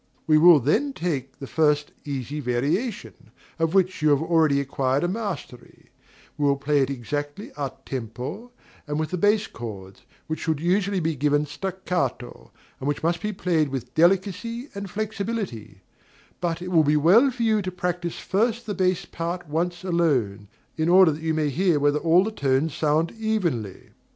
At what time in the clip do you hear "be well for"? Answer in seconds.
16.83-17.43